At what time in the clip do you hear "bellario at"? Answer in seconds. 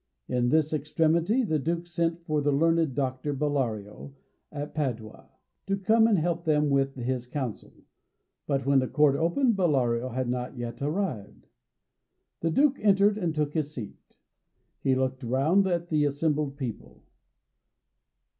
3.35-4.73